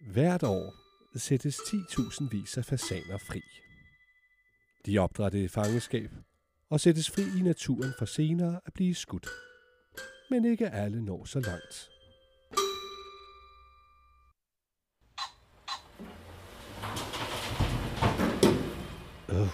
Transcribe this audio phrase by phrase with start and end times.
[0.00, 0.74] Hvert år
[1.16, 3.42] sættes 10.000 vis af fasaner fri.
[4.86, 6.10] De opdrættes i fangeskab
[6.70, 9.28] og sættes fri i naturen for senere at blive skudt.
[10.30, 11.90] Men ikke alle når så langt.
[19.28, 19.48] Øh.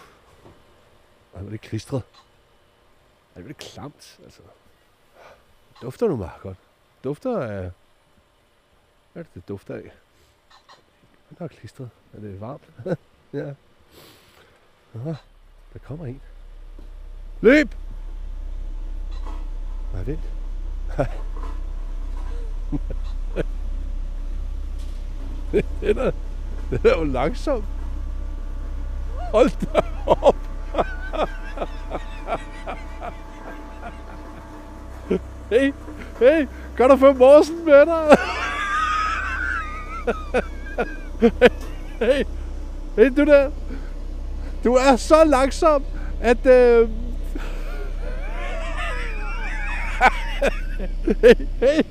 [1.34, 2.02] Ej, hvor er det klistret.
[3.34, 4.42] Ej, hvor er det klamt, altså.
[4.42, 6.58] Det dufter nu meget godt.
[7.04, 7.70] Dufter af...
[9.12, 9.92] Hvad er det, det dufter af?
[11.30, 11.88] Det er klistret.
[12.14, 12.62] Er det varmt?
[13.32, 13.54] ja.
[14.94, 15.14] Aha,
[15.72, 16.20] der kommer en.
[17.40, 17.74] Løb!
[19.92, 20.20] Nej, vent.
[25.80, 26.10] den, er,
[26.70, 27.64] den er jo langsom.
[29.32, 30.36] Hold da op.
[35.50, 35.72] hey,
[36.18, 38.18] hey, kan du få morsen med dig?
[42.00, 42.24] hey,
[42.96, 43.50] hey, du der.
[44.64, 45.84] Du er så langsom,
[46.20, 46.46] at...
[46.46, 46.88] Øh...
[51.20, 51.82] hey, hey,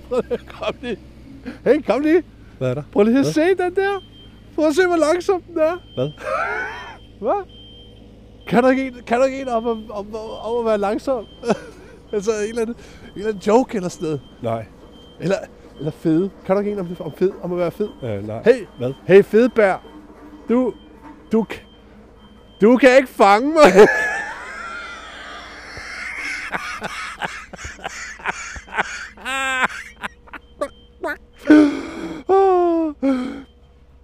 [0.47, 0.97] kom lige.
[1.63, 2.23] Hey, kom lige.
[2.57, 2.83] Hvad er der?
[2.91, 3.33] Prøv lige at Hvad?
[3.33, 4.03] se den der.
[4.55, 5.77] Prøv at se, hvor langsom den er.
[5.95, 6.11] Hvad?
[7.21, 7.43] Hvad?
[8.47, 11.25] Kan du ikke en, kan du ikke en om, om, om, om at være langsom?
[12.13, 14.21] altså en eller, anden, en eller anden joke eller sådan noget.
[14.41, 14.65] Nej.
[15.19, 15.35] Eller,
[15.79, 16.29] eller fed.
[16.45, 17.89] Kan du ikke en om, om, fed, om at være fed?
[18.03, 18.41] Øh, nej.
[18.45, 18.93] Hey, Hvad?
[19.07, 19.83] hey Fedbær.
[20.49, 20.73] Du,
[21.31, 21.45] du,
[22.61, 23.63] du kan ikke fange mig.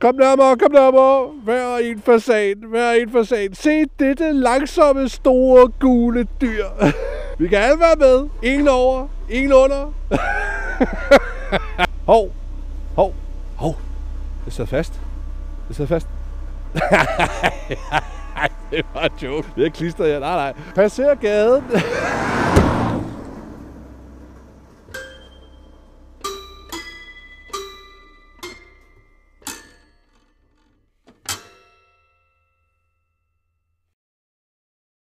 [0.02, 1.28] Kom nærmere, kom nærmere.
[1.44, 3.54] Hver en fasan, hver en fasan.
[3.54, 6.66] Se dette langsomme, store, gule dyr.
[7.40, 8.30] Vi kan alle være med.
[8.44, 9.94] Ingen over, ingen under.
[12.12, 12.32] hov,
[12.96, 13.14] hov,
[13.56, 13.76] hov.
[14.46, 14.94] Det sidder fast.
[15.68, 16.08] Det sidder fast.
[18.72, 19.48] det var en joke.
[19.56, 20.20] Det er klister ja.
[20.20, 20.54] Nej, nej.
[20.76, 21.64] Passer gaden.